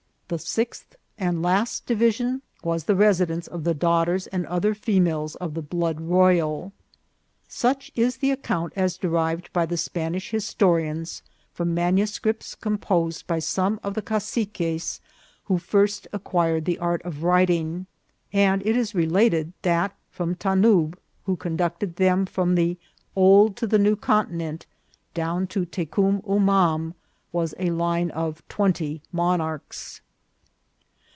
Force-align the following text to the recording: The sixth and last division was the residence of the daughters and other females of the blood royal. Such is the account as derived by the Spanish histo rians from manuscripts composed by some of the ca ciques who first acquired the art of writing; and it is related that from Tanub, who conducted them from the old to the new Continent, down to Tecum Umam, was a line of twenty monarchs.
The 0.33 0.39
sixth 0.39 0.95
and 1.17 1.41
last 1.43 1.85
division 1.85 2.41
was 2.63 2.85
the 2.85 2.95
residence 2.95 3.47
of 3.47 3.65
the 3.65 3.73
daughters 3.73 4.27
and 4.27 4.47
other 4.47 4.73
females 4.73 5.35
of 5.35 5.55
the 5.55 5.61
blood 5.61 5.99
royal. 5.99 6.71
Such 7.49 7.91
is 7.95 8.15
the 8.15 8.31
account 8.31 8.71
as 8.77 8.95
derived 8.95 9.51
by 9.51 9.65
the 9.65 9.75
Spanish 9.75 10.31
histo 10.31 10.79
rians 10.81 11.21
from 11.51 11.73
manuscripts 11.73 12.55
composed 12.55 13.27
by 13.27 13.39
some 13.39 13.77
of 13.83 13.93
the 13.93 14.01
ca 14.01 14.19
ciques 14.19 15.01
who 15.47 15.57
first 15.57 16.07
acquired 16.13 16.63
the 16.63 16.79
art 16.79 17.01
of 17.01 17.23
writing; 17.23 17.85
and 18.31 18.65
it 18.65 18.77
is 18.77 18.95
related 18.95 19.51
that 19.63 19.93
from 20.09 20.35
Tanub, 20.35 20.95
who 21.25 21.35
conducted 21.35 21.97
them 21.97 22.25
from 22.25 22.55
the 22.55 22.77
old 23.17 23.57
to 23.57 23.67
the 23.67 23.77
new 23.77 23.97
Continent, 23.97 24.65
down 25.13 25.45
to 25.47 25.65
Tecum 25.65 26.21
Umam, 26.23 26.93
was 27.33 27.53
a 27.59 27.71
line 27.71 28.11
of 28.11 28.47
twenty 28.47 29.01
monarchs. 29.11 29.99